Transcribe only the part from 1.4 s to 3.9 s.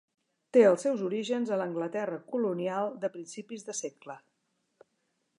a l'Anglaterra colonial de principis de